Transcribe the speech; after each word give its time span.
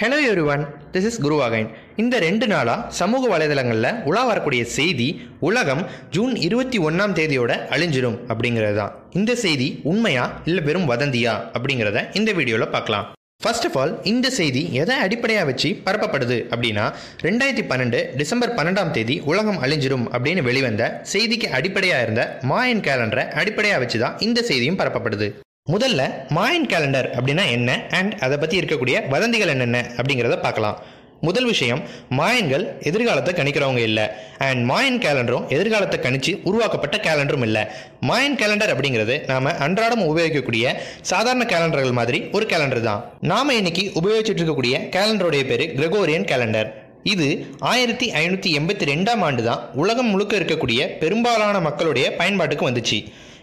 Hello 0.00 0.18
everyone 0.26 0.62
this 0.92 1.06
is 1.08 1.18
குருவாகைன் 1.24 1.66
இந்த 2.02 2.14
ரெண்டு 2.24 2.46
நாளாக 2.52 2.84
சமூக 2.98 3.22
வலைதளங்களில் 3.32 3.98
உலா 4.10 4.22
வரக்கூடிய 4.28 4.62
செய்தி 4.76 5.08
உலகம் 5.48 5.82
ஜூன் 6.14 6.32
இருபத்தி 6.46 6.78
ஒன்றாம் 6.88 7.14
தேதியோட 7.18 7.54
அழிஞ்சிடும் 7.74 8.16
அப்படிங்கிறது 8.32 8.76
தான் 8.78 8.94
இந்த 9.20 9.34
செய்தி 9.42 9.66
உண்மையா 9.90 10.24
இல்லை 10.50 10.62
வெறும் 10.68 10.86
வதந்தியா 10.92 11.34
அப்படிங்கிறத 11.56 12.04
இந்த 12.20 12.32
வீடியோவில் 12.38 12.72
பார்க்கலாம். 12.76 13.04
ஃபர்ஸ்ட் 13.44 13.66
ஆஃப் 13.70 13.76
ஆல் 13.82 13.92
இந்த 14.12 14.30
செய்தி 14.38 14.62
எதை 14.84 14.96
அடிப்படையாக 15.04 15.48
வச்சு 15.50 15.72
பரப்பப்படுது 15.88 16.38
அப்படின்னா 16.54 16.86
ரெண்டாயிரத்தி 17.26 17.66
பன்னெண்டு 17.72 18.00
டிசம்பர் 18.22 18.56
பன்னெண்டாம் 18.60 18.94
தேதி 18.96 19.18
உலகம் 19.32 19.60
அழிஞ்சிடும் 19.66 20.08
அப்படின்னு 20.14 20.48
வெளிவந்த 20.48 20.90
செய்திக்கு 21.12 21.50
அடிப்படையாக 21.60 22.06
இருந்த 22.08 22.24
மாயன் 22.52 22.84
கேலண்டரை 22.88 23.26
அடிப்படையாக 23.42 23.82
வச்சு 23.84 24.00
தான் 24.06 24.18
இந்த 24.28 24.40
செய்தியும் 24.50 24.82
பரப்பப்படுது. 24.82 25.30
முதல்ல 25.72 26.02
மாயன் 26.36 26.70
கேலண்டர் 26.72 27.08
அப்படின்னா 27.16 27.44
என்ன? 27.56 27.70
அண்ட் 27.98 28.12
அதை 28.24 28.36
பற்றி 28.42 28.56
இருக்கக்கூடிய 28.60 28.96
வதந்திகள் 29.12 29.52
என்னென்ன? 29.54 29.78
அப்படிங்கிறத 29.98 30.36
பார்க்கலாம். 30.46 30.78
முதல் 31.26 31.48
விஷயம் 31.50 31.80
மாயன்கள் 32.18 32.64
எதிர்காலத்தை 32.88 33.32
கணிக்கிறவங்க 33.38 33.82
இல்லை. 33.88 34.04
அண்ட் 34.46 34.62
மாயன் 34.70 34.98
கேலண்டரும் 35.04 35.46
எதிர்காலத்தை 35.56 35.98
கணிச்சு 36.06 36.32
உருவாக்கப்பட்ட 36.48 36.96
கேலண்டரும் 37.06 37.44
இல்லை. 37.48 37.62
மாயன் 38.10 38.38
கேலண்டர் 38.42 38.72
அப்படிங்கிறது 38.74 39.16
நாம 39.30 39.52
அன்றாடம் 39.66 40.04
உபயோகிக்கக்கூடிய 40.10 40.74
சாதாரண 41.12 41.46
கேலண்டர்கள் 41.52 41.98
மாதிரி 42.00 42.20
ஒரு 42.36 42.46
கேலண்டர் 42.52 42.86
தான். 42.88 43.02
நாம 43.32 43.54
இன்னைக்கு 43.60 43.86
உபயோகிச்சுட்டு 44.02 44.42
இருக்கக்கூடிய 44.42 44.76
கேலண்டருடைய 44.96 45.44
பேர் 45.50 45.66
கிரெகோரியன் 45.78 46.28
கேலண்டர் 46.32 46.70
இது 47.14 47.26
ஆயிரத்தி 47.72 48.06
ஐநூற்றி 48.22 48.50
எண்பத்தி 48.58 48.86
ரெண்டாம் 48.92 49.22
ஆண்டு 49.26 49.42
தான் 49.50 49.60
உலகம் 49.82 50.12
முழுக்க 50.14 50.32
இருக்கக்கூடிய 50.40 50.80
பெரும்பாலான 51.02 51.60
மக்களுடைய 51.68 52.06
பயன்பாட்டுக்கு 52.20 52.70
வந்துச்சு. 52.70 53.00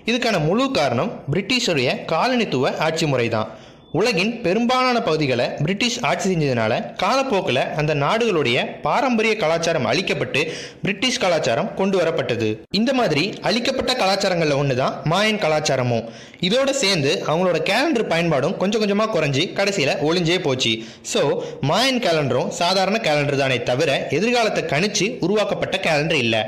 இதுக்கான 0.09 0.35
முழு 0.47 0.65
காரணம் 0.79 1.13
பிரிட்டிஷருடைய 1.31 1.89
காலனித்துவ 2.11 2.75
ஆட்சி 2.85 3.05
முறை 3.13 3.29
தான் 3.37 3.49
உலகின் 3.99 4.31
பெரும்பாலான 4.45 4.97
பகுதிகளை 5.05 5.45
பிரிட்டிஷ் 5.63 5.97
ஆட்சி 6.07 6.25
செஞ்சதுனால 6.31 6.73
காலப்போக்கில் 7.01 7.61
அந்த 7.79 7.91
நாடுகளுடைய 8.01 8.57
பாரம்பரிய 8.85 9.33
கலாச்சாரம் 9.43 9.87
அழிக்கப்பட்டு 9.91 10.41
பிரிட்டிஷ் 10.83 11.19
கலாச்சாரம் 11.23 11.69
கொண்டு 11.79 11.95
வரப்பட்டது. 12.01 12.49
இந்த 12.79 12.93
மாதிரி 12.99 13.23
அழிக்கப்பட்ட 13.49 13.93
கலாச்சாரங்களில் 14.01 14.59
ஒன்று 14.61 14.75
தான் 14.81 14.97
மாயன் 15.11 15.41
கலாச்சாரமும். 15.45 16.05
இதோட 16.47 16.69
சேர்ந்து 16.83 17.13
அவங்களோட 17.29 17.59
கேலண்டர் 17.71 18.11
பயன்பாடும் 18.13 18.57
கொஞ்சம் 18.63 18.83
கொஞ்சமாக 18.83 19.13
குறைஞ்சி 19.15 19.45
கடைசியில் 19.59 19.97
ஒளிஞ்சே 20.09 20.37
போச்சு. 20.47 20.73
ஸோ 21.13 21.23
மாயன் 21.71 22.03
கேலண்டரும் 22.07 22.51
சாதாரண 22.61 22.99
கேலண்டர் 23.07 23.41
தானே 23.43 23.59
தவிர 23.71 23.99
எதிர்காலத்தை 24.19 24.63
கணிச்சு 24.75 25.07
உருவாக்கப்பட்ட 25.27 25.77
கேலண்டர் 25.87 26.21
இல்லை. 26.25 26.43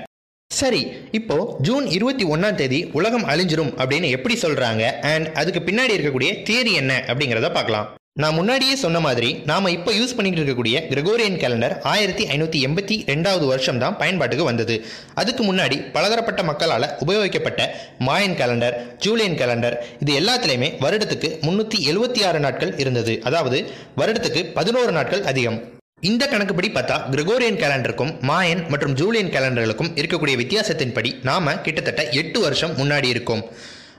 சரி 0.58 0.80
இப்போ 1.18 1.36
ஜூன் 1.66 1.86
இருபத்தி 1.96 2.26
ஒன்றாம் 2.34 2.58
தேதி 2.60 2.78
உலகம் 3.00 3.26
அழிஞ்சிரும் 3.32 3.70
அப்படின்னு 3.82 4.08
எப்படி 4.16 4.36
சொல்றாங்க? 4.44 4.84
அண்ட் 5.12 5.28
அதுக்கு 5.40 5.62
பின்னாடி 5.68 5.94
இருக்கக்கூடிய 5.96 6.30
தியரி 6.48 6.74
என்ன 6.82 6.94
அப்படிங்கிறத 7.12 7.50
பார்க்கலாம். 7.58 7.88
நான் 8.22 8.36
முன்னாடியே 8.38 8.76
சொன்ன 8.84 9.00
மாதிரி 9.06 9.30
நாம 9.52 9.72
இப்போ 9.76 9.92
யூஸ் 9.98 10.16
பண்ணிட்டு 10.16 10.40
இருக்கக்கூடிய 10.42 10.82
கிரெகோரியன் 10.90 11.40
கேலண்டர் 11.44 11.76
ஆயிரத்தி 11.94 12.26
ஐநூற்றி 12.36 12.62
எண்பத்தி 12.68 12.96
ரெண்டாவது 13.12 13.46
வருஷம் 13.52 13.82
தான் 13.84 13.98
பயன்பாட்டுக்கு 14.02 14.50
வந்தது. 14.52 14.78
அதுக்கு 15.22 15.44
முன்னாடி 15.50 15.80
பலதரப்பட்ட 15.96 16.44
மக்களால் 16.52 16.92
உபயோகிக்கப்பட்ட 17.06 17.72
மாயன் 18.08 18.38
கேலண்டர் 18.42 18.78
ஜூலியன் 19.06 19.40
கேலண்டர் 19.42 19.78
இது 20.04 20.14
எல்லாத்துலேயுமே 20.22 20.72
வருடத்துக்கு 20.86 21.32
முன்னூற்றி 21.48 21.80
எழுபத்தி 21.92 22.24
ஆறு 22.30 22.42
நாட்கள் 22.48 22.78
இருந்தது. 22.84 23.16
அதாவது 23.30 23.60
வருடத்துக்கு 24.02 24.44
பதினோரு 24.60 24.94
நாட்கள் 25.00 25.28
அதிகம். 25.34 25.60
இந்த 26.08 26.24
கணக்குப்படி 26.32 26.68
பார்த்தா 26.76 26.98
கிரகோரியன் 27.14 27.58
கேலண்டருக்கும் 27.62 28.12
மாயன் 28.28 28.62
மற்றும் 28.72 28.94
ஜூலியன் 29.00 29.32
கேலண்டர்களுக்கும் 29.34 29.90
இருக்கக்கூடிய 30.00 30.36
வித்தியாசத்தின்படி 30.42 31.10
நாம 31.30 31.56
கிட்டத்தட்ட 31.66 32.02
எட்டு 32.20 32.40
வருஷம் 32.44 32.76
முன்னாடி 32.78 33.08
இருக்கோம். 33.14 33.42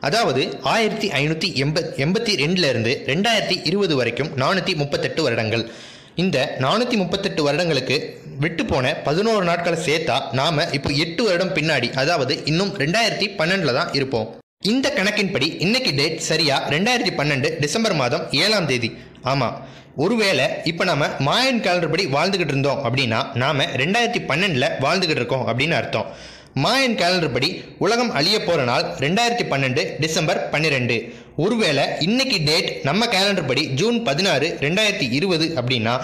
அதாவது 0.08 0.42
ஆயிரத்தி 0.74 1.08
ஐநூற்றி 1.18 1.48
எண்பத் 1.62 1.90
எண்பத்தி 2.04 2.34
ரெண்டுலேருந்து 2.42 2.92
ரெண்டாயிரத்தி 3.10 3.56
இருபது 3.70 3.94
வரைக்கும் 3.98 4.30
நானூற்றி 4.42 4.74
முப்பத்தெட்டு 4.82 5.22
வருடங்கள். 5.26 5.64
இந்த 6.22 6.36
நானூற்றி 6.64 6.96
முப்பத்தெட்டு 7.02 7.42
வருடங்களுக்கு 7.46 7.98
விட்டு 8.44 8.64
போன 8.70 8.94
பதினோரு 9.08 9.44
நாட்களை 9.50 9.80
சேர்த்தா 9.88 10.16
நாம 10.40 10.66
இப்போ 10.78 10.92
எட்டு 11.04 11.24
வருடம் 11.26 11.54
பின்னாடி 11.58 11.90
அதாவது 12.02 12.36
இன்னும் 12.52 12.72
ரெண்டாயிரத்தி 12.82 13.28
பன்னெண்டில் 13.40 13.78
தான் 13.80 13.92
இருப்போம். 13.98 14.26
இந்த 14.70 14.86
கணக்கின்படி 14.96 15.50
இன்னைக்கு 15.66 15.92
டேட் 16.00 16.18
சரியா 16.30 16.56
ரெண்டாயிரத்தி 16.76 17.14
பன்னெண்டு 17.20 17.50
டிசம்பர் 17.64 17.98
மாதம் 18.00 18.24
ஏழாம் 18.44 18.70
தேதி. 18.72 18.90
ஆமாம் 19.32 19.56
ஒருவேளை 19.96 20.44
இப்போ 20.64 20.84
நாம 20.84 21.06
மாயன் 21.26 21.62
கேலண்டர் 21.62 21.90
படி 21.90 22.04
வாழ்ந்துகிட்டு 22.06 22.52
இருந்தோம் 22.54 22.82
அப்படின்னா 22.84 23.20
நாம 23.34 23.64
ரெண்டாயிரத்தி 23.82 24.20
பன்னெண்டில் 24.28 24.74
வாழ்ந்துகிட்டு 24.84 25.22
இருக்கோம் 25.22 25.46
அப்படின்னு 25.48 25.76
அர்த்தம். 25.78 26.06
மாயன் 26.62 26.96
கேலண்டர் 27.00 27.32
படி 27.32 27.48
உலகம் 27.78 28.10
அழிய 28.10 28.36
போகிற 28.40 28.64
நாள் 28.64 28.84
ரெண்டாயிரத்தி 29.04 29.44
பன்னெண்டு 29.50 29.82
டிசம்பர் 29.98 30.50
பன்னிரெண்டு. 30.52 30.96
ஒருவேளை 31.36 31.84
இன்னைக்கு 32.00 32.38
டேட் 32.48 32.70
நம்ம 32.82 33.06
கேலண்டர் 33.06 33.46
படி 33.46 33.62
ஜூன் 33.80 34.02
பதினாறு 34.02 34.48
ரெண்டாயிரத்தி 34.60 35.06
இருபது 35.18 35.46
அப்படின்னா 35.56 35.94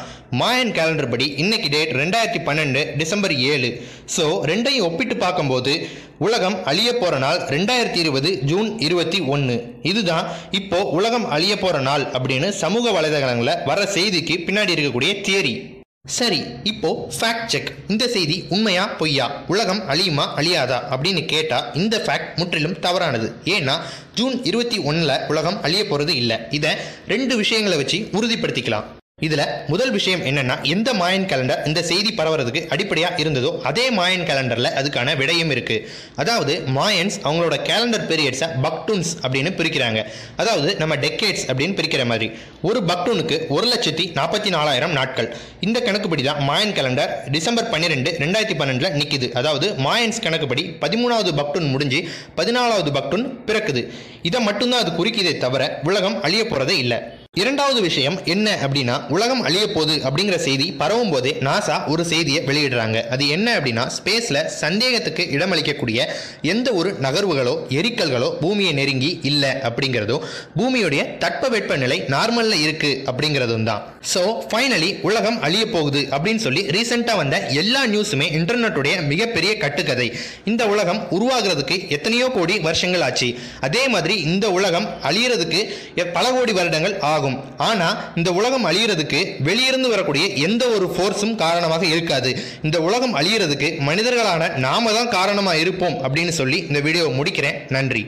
மாயன் 0.41 0.73
கேலண்டர் 0.73 1.09
படி 1.09 1.27
இன்னைக்கு 1.37 1.69
டேட் 1.69 1.93
ரெண்டாயிரத்தி 2.03 2.41
பன்னெண்டு 2.49 2.97
டிசம்பர் 2.97 3.35
ஏழு. 3.53 3.71
ஸோ 4.17 4.27
ரெண்டையும் 4.51 4.87
ஒப்பிட்டு 4.89 5.17
பார்க்கும்போது 5.17 5.89
உலகம் 6.19 6.65
அழிய 6.65 6.93
போகிற 6.93 7.19
நாள் 7.19 7.39
ரெண்டாயிரத்தி 7.39 7.97
இருபது 7.97 8.39
ஜூன் 8.43 8.79
இருபத்தி 8.79 9.21
ஒன்று 9.21 9.75
இதுதான் 9.83 10.29
இப்போ 10.51 10.83
உலகம் 10.83 11.29
அழிய 11.29 11.59
போகிற 11.59 11.81
நாள் 11.81 12.05
அப்படின்னு 12.05 12.49
சமூக 12.49 12.91
வலைதளங்களில் 12.91 13.65
வர 13.65 13.83
செய்திக்கு 13.83 14.37
பின்னாடி 14.47 14.73
இருக்கக்கூடிய 14.75 15.13
தியரி. 15.27 15.75
சரி 16.09 16.43
இப்போ 16.63 17.09
ஃபேக்ட் 17.21 17.47
செக் 17.47 17.75
இந்த 17.89 18.09
செய்தி 18.09 18.45
உண்மையா 18.49 18.87
பொய்யா? 18.87 19.45
உலகம் 19.47 19.83
அழியுமா 19.89 20.27
அழியாதா? 20.37 20.79
அப்படின்னு 20.91 21.27
கேட்டால் 21.27 21.75
இந்த 21.75 21.97
ஃபேக்ட் 22.07 22.37
முற்றிலும் 22.37 22.79
தவறானது. 22.81 23.35
ஏன்னா 23.45 23.81
ஜூன் 24.15 24.45
இருபத்தி 24.45 24.79
ஒன்றில் 24.79 25.27
உலகம் 25.29 25.63
அழிய 25.63 25.85
போகிறது 25.85 26.17
இல்லை. 26.17 26.37
இதை 26.51 26.71
ரெண்டு 27.09 27.37
விஷயங்களை 27.37 27.79
வச்சு 27.79 28.09
உறுதிப்படுத்திக்கலாம். 28.13 28.85
இதுல 29.25 29.45
முதல் 29.73 29.93
விஷயம் 29.95 30.23
என்னன்னா 30.29 30.55
எந்த 30.73 30.89
மாயன் 30.99 31.25
கேலண்டர் 31.29 31.61
இந்த 31.69 31.81
செய்தி 31.91 32.11
பரவுறதுக்கு 32.19 32.61
அடிப்படையா 32.75 33.11
இருந்ததோ 33.23 33.51
அதே 33.69 33.85
மாயன் 33.99 34.25
கேலண்டர்ல 34.31 34.71
அதுக்கான 34.81 35.15
விடையும் 35.21 35.53
இருக்கு. 35.55 35.77
அதாவது 36.23 36.55
மாயன்ஸ் 36.75 37.17
அவங்களோட 37.27 37.57
கேலண்டர் 37.69 38.05
பீரியட்ஸை 38.11 38.49
பக்டூன்ஸ் 38.67 39.13
அப்படின்னு 39.23 39.53
பிரிக்கிறாங்க. 39.61 40.03
அதாவது 40.43 40.69
நம்ம 40.83 40.99
டெக்கேட்ஸ் 41.07 41.47
அப்படின்னு 41.49 41.79
பிரிக்கிற 41.81 42.05
மாதிரி. 42.13 42.29
ஒரு 42.69 42.83
பக்டூனுக்கு 42.93 43.39
ஒரு 43.57 43.67
லட்சத்தி 43.73 44.07
நாற்பத்தி 44.19 44.53
நாலாயிரம் 44.57 44.95
நாட்கள். 44.99 45.31
இந்த 45.69 45.81
கணக்குப்படி 45.89 46.25
தான் 46.29 46.45
மாயன் 46.51 46.77
கேலண்டர் 46.79 47.15
டிசம்பர் 47.37 47.73
பன்னிரெண்டு 47.75 48.13
ரெண்டாயிரத்தி 48.25 48.59
பன்னெண்டுல 48.63 48.95
நிக்குது. 49.01 49.29
அதாவது 49.41 49.69
மாயன்ஸ் 49.89 50.25
கணக்குப்படி 50.27 50.65
பதிமூணாவது 50.85 51.33
பக்டூன் 51.43 51.73
முடிஞ்சு 51.75 52.03
பதினாலாவது 52.41 52.93
பக்டூன் 52.99 53.29
பிறக்குது. 53.51 53.85
இதை 54.31 54.41
மட்டும்தான் 54.51 54.85
அது 54.85 54.93
குறிக்குதே 55.01 55.35
தவிர 55.47 55.63
உலகம் 55.91 56.19
அழிய 56.29 56.45
போறதே 56.53 56.77
இல்லை. 56.87 57.01
இரண்டாவது 57.39 57.81
விஷயம் 57.81 58.21
என்ன 58.25 58.59
அப்படின்னா 58.63 59.09
உலகம் 59.09 59.41
அழிய 59.41 59.67
போகுது 59.67 59.95
அப்படிங்கிற 59.97 60.37
செய்தி 60.37 60.73
பரவும் 60.73 61.11
போதே 61.11 61.37
நாசா 61.41 61.87
ஒரு 61.87 62.05
செய்தியை 62.05 62.43
வெளியிடுறாங்க. 62.47 63.03
அது 63.03 63.29
என்ன 63.29 63.59
அப்படின்னா 63.59 63.91
ஸ்பேஸ்ல 63.97 64.45
சந்தேகத்துக்கு 64.47 65.23
இடமளிக்கக்கூடிய 65.23 66.07
எந்த 66.43 66.73
ஒரு 66.73 66.97
நகர்வுகளோ 67.03 67.59
எரிக்கல்களோ 67.69 68.31
பூமியை 68.41 68.73
நெருங்கி 68.73 69.21
இல்லை 69.23 69.51
அப்படிங்கிறதும் 69.51 70.23
பூமியுடைய 70.57 71.03
தட்பவெட்ப 71.19 71.77
நிலை 71.77 72.03
நார்மல்ல 72.07 72.61
இருக்கு 72.61 73.03
அப்படிங்கிறதும் 73.07 73.63
தான். 73.63 73.83
ஸோ 74.15 74.19
ஃபைனலி 74.55 75.01
உலகம் 75.01 75.43
அழிய 75.43 75.67
போகுது 75.67 76.01
அப்படின்னு 76.11 76.37
சொல்லி 76.37 76.67
ரீசெண்டாக 76.67 77.17
வந்த 77.17 77.47
எல்லா 77.47 77.87
நியூஸுமே 77.87 78.29
இன்டர்நெட்டுடைய 78.33 79.07
மிகப்பெரிய 79.07 79.57
கட்டுக்கதை. 79.57 80.13
இந்த 80.45 80.67
உலகம் 80.67 81.07
உருவாகிறதுக்கு 81.11 81.91
எத்தனையோ 81.91 82.29
கோடி 82.29 82.59
வருஷங்கள் 82.59 83.01
ஆச்சு. 83.01 83.35
அதே 83.61 83.89
மாதிரி 83.89 84.21
இந்த 84.21 84.51
உலகம் 84.51 84.89
அழியறதுக்கு 85.03 85.69
எ- 85.97 86.07
பல 86.07 86.31
கோடி 86.31 86.53
வருடங்கள் 86.53 86.99
ஆகும். 87.01 87.25
ஆனா 87.57 87.89
இந்த 88.15 88.33
உலகம் 88.33 88.67
அழியறதுக்கு 88.67 89.21
வெளியிருந்து 89.49 89.89
வரக்கூடிய 89.89 90.27
எந்த 90.27 90.65
ஒரு 90.67 90.89
ஃபோர்ஸும் 90.95 91.35
காரணமாக 91.35 91.87
இருக்காது. 91.87 92.33
இந்த 92.63 92.81
உலகம் 92.81 93.17
அழியறதுக்கு 93.17 93.71
மனிதர்களான 93.89 94.57
நாம 94.57 94.93
தான் 94.93 95.09
காரணமா 95.09 95.55
இருப்போம் 95.55 95.99
அப்படின்னு 96.07 96.35
சொல்லி 96.43 96.59
இந்த 96.59 96.81
வீடியோவை 96.81 97.13
முடிக்கிறேன். 97.19 97.59
நன்றி. 97.69 98.05